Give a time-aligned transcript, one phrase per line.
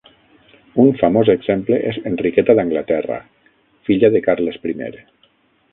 [0.83, 3.19] Un famós exemple és Enriqueta d'Anglaterra,
[3.91, 4.81] filla de Carles I.